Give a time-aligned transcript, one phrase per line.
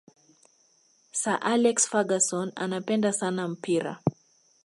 [1.21, 3.99] sir alex ferguson anapenda sana mpira